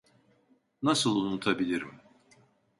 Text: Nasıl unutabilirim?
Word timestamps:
Nasıl 0.81 1.15
unutabilirim? 1.15 1.99